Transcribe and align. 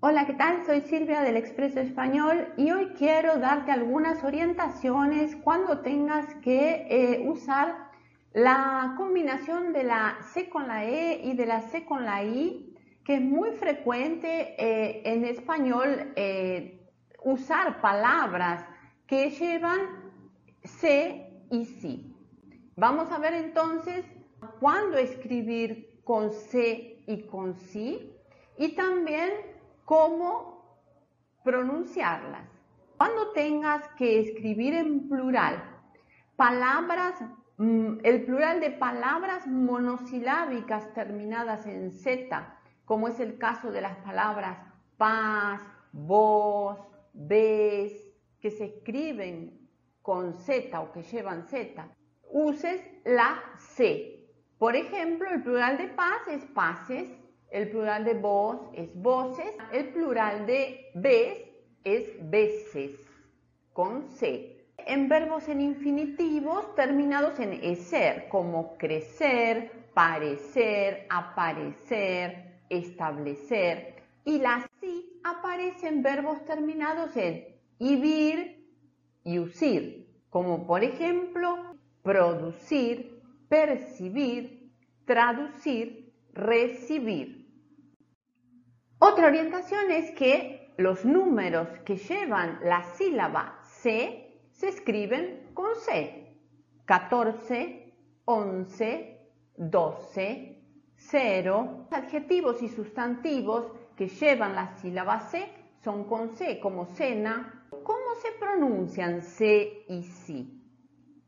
Hola, 0.00 0.26
¿qué 0.26 0.34
tal? 0.34 0.64
Soy 0.64 0.82
Silvia 0.82 1.22
del 1.22 1.36
Expreso 1.36 1.80
Español 1.80 2.52
y 2.56 2.70
hoy 2.70 2.90
quiero 2.96 3.38
darte 3.38 3.72
algunas 3.72 4.22
orientaciones 4.22 5.34
cuando 5.34 5.80
tengas 5.80 6.36
que 6.36 6.86
eh, 6.88 7.28
usar 7.28 7.90
la 8.32 8.94
combinación 8.96 9.72
de 9.72 9.82
la 9.82 10.16
C 10.32 10.48
con 10.48 10.68
la 10.68 10.84
E 10.84 11.20
y 11.24 11.34
de 11.34 11.46
la 11.46 11.62
C 11.62 11.84
con 11.84 12.04
la 12.04 12.22
I, 12.22 12.76
que 13.04 13.16
es 13.16 13.20
muy 13.20 13.50
frecuente 13.50 14.54
eh, 14.56 15.02
en 15.04 15.24
español 15.24 16.12
eh, 16.14 16.88
usar 17.24 17.80
palabras 17.80 18.64
que 19.04 19.30
llevan 19.30 19.80
C 20.62 21.42
y 21.50 21.64
sí. 21.64 22.14
Vamos 22.76 23.10
a 23.10 23.18
ver 23.18 23.34
entonces 23.34 24.04
cuándo 24.60 24.96
escribir 24.96 26.00
con 26.04 26.30
C 26.30 27.02
y 27.04 27.22
con 27.26 27.56
sí 27.56 28.12
y 28.56 28.76
también 28.76 29.57
cómo 29.88 30.84
pronunciarlas. 31.42 32.46
Cuando 32.98 33.32
tengas 33.32 33.88
que 33.96 34.20
escribir 34.20 34.74
en 34.74 35.08
plural 35.08 35.64
palabras, 36.36 37.14
mm, 37.56 38.00
el 38.02 38.26
plural 38.26 38.60
de 38.60 38.70
palabras 38.70 39.46
monosilábicas 39.46 40.92
terminadas 40.92 41.66
en 41.66 41.90
Z, 41.90 42.54
como 42.84 43.08
es 43.08 43.18
el 43.18 43.38
caso 43.38 43.70
de 43.70 43.80
las 43.80 43.96
palabras 43.98 44.58
paz, 44.98 45.62
voz, 45.92 46.78
ves, 47.14 47.92
que 48.40 48.50
se 48.50 48.66
escriben 48.66 49.58
con 50.02 50.34
Z 50.34 50.78
o 50.78 50.92
que 50.92 51.02
llevan 51.02 51.46
Z, 51.46 51.88
uses 52.30 52.84
la 53.06 53.40
C. 53.56 54.28
Por 54.58 54.76
ejemplo, 54.76 55.30
el 55.30 55.42
plural 55.42 55.78
de 55.78 55.88
paz 55.88 56.28
es 56.28 56.44
pases, 56.44 57.08
el 57.50 57.70
plural 57.70 58.04
de 58.04 58.14
voz 58.14 58.58
es 58.74 58.94
voces. 58.94 59.46
El 59.72 59.88
plural 59.88 60.46
de 60.46 60.90
ves 60.94 61.38
es 61.84 62.04
veces, 62.30 62.92
con 63.72 64.08
C. 64.08 64.66
En 64.78 65.08
verbos 65.08 65.48
en 65.48 65.60
infinitivos 65.60 66.74
terminados 66.74 67.38
en 67.40 67.52
eser, 67.52 68.28
como 68.28 68.76
crecer, 68.78 69.70
parecer, 69.94 71.06
aparecer, 71.10 72.60
establecer. 72.68 73.96
Y 74.24 74.38
la 74.38 74.66
sí 74.80 75.20
aparecen 75.24 76.02
verbos 76.02 76.44
terminados 76.44 77.16
en 77.16 77.46
ibir 77.78 78.66
y 79.24 79.38
usir, 79.38 80.08
como 80.30 80.66
por 80.66 80.84
ejemplo 80.84 81.76
producir, 82.02 83.20
percibir, 83.48 84.70
traducir, 85.04 86.12
recibir. 86.32 87.37
Otra 89.00 89.28
orientación 89.28 89.92
es 89.92 90.10
que 90.12 90.74
los 90.76 91.04
números 91.04 91.68
que 91.84 91.96
llevan 91.96 92.58
la 92.64 92.82
sílaba 92.82 93.60
C 93.62 94.40
se 94.50 94.68
escriben 94.68 95.50
con 95.54 95.76
C. 95.76 96.36
14, 96.84 97.94
11, 98.24 99.30
12, 99.56 100.62
0. 100.96 101.86
Adjetivos 101.92 102.60
y 102.62 102.68
sustantivos 102.68 103.72
que 103.96 104.08
llevan 104.08 104.56
la 104.56 104.76
sílaba 104.78 105.20
C 105.20 105.48
son 105.84 106.04
con 106.04 106.30
C, 106.30 106.58
como 106.58 106.86
cena. 106.86 107.66
¿Cómo 107.70 108.14
se 108.20 108.32
pronuncian 108.32 109.22
C 109.22 109.84
y 109.88 110.02
sí? 110.02 110.60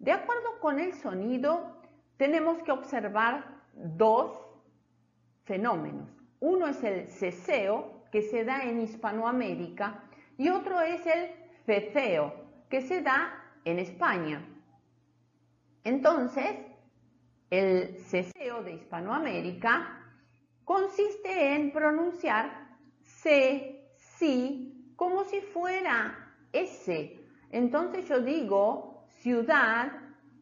De 0.00 0.10
acuerdo 0.10 0.58
con 0.60 0.80
el 0.80 0.94
sonido, 0.94 1.80
tenemos 2.16 2.60
que 2.64 2.72
observar 2.72 3.62
dos 3.74 4.32
fenómenos. 5.44 6.21
Uno 6.42 6.66
es 6.66 6.82
el 6.82 7.06
ceseo, 7.06 8.02
que 8.10 8.20
se 8.20 8.44
da 8.44 8.64
en 8.64 8.80
Hispanoamérica, 8.80 10.02
y 10.36 10.48
otro 10.48 10.80
es 10.80 11.06
el 11.06 11.30
ceceo, 11.64 12.34
que 12.68 12.80
se 12.80 13.00
da 13.00 13.32
en 13.64 13.78
España. 13.78 14.44
Entonces, 15.84 16.56
el 17.48 17.96
ceseo 17.96 18.64
de 18.64 18.72
Hispanoamérica 18.72 20.04
consiste 20.64 21.54
en 21.54 21.70
pronunciar 21.70 22.76
C, 23.02 23.94
sí, 23.94 24.92
como 24.96 25.22
si 25.22 25.40
fuera 25.42 26.34
S. 26.52 27.20
Entonces 27.52 28.08
yo 28.08 28.20
digo 28.20 29.06
ciudad, 29.20 29.92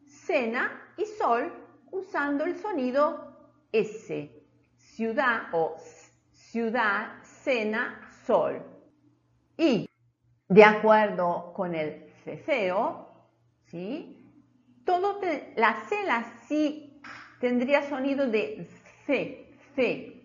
cena 0.07 0.93
y 0.97 1.05
sol 1.05 1.53
usando 1.91 2.43
el 2.45 2.55
sonido 2.55 3.53
S 3.71 4.40
ciudad 5.01 5.47
o 5.51 5.77
ciudad, 6.31 7.23
cena, 7.23 8.07
sol. 8.23 8.61
Y 9.57 9.89
de 10.47 10.63
acuerdo 10.63 11.53
con 11.55 11.73
el 11.73 12.05
cefeo, 12.23 13.09
¿sí? 13.65 14.31
Todo 14.85 15.19
la 15.55 15.73
C, 15.89 16.03
la 16.05 16.23
sí 16.47 17.01
tendría 17.39 17.81
sonido 17.89 18.27
de 18.27 18.67
C, 19.07 19.57
C, 19.73 20.21